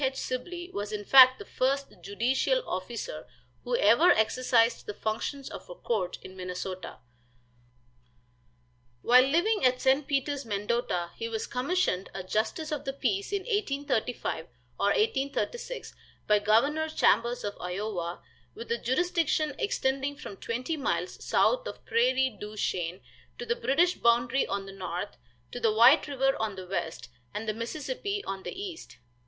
[0.15, 3.27] Sibley was in fact the first judicial officer
[3.63, 6.97] who ever exercised the functions of a court in Minnesota.
[9.03, 10.07] While living at St.
[10.07, 14.47] Peters (Mendota), he was commissioned a justice of the peace in 1835
[14.79, 15.93] or 1836
[16.25, 18.23] by Governor Chambers of Iowa,
[18.55, 23.01] with a jurisdiction extending from twenty miles south of Prairie du Chien
[23.37, 25.17] to the British boundary on the north,
[25.51, 28.97] to the White river on the west and the Mississippi on the east.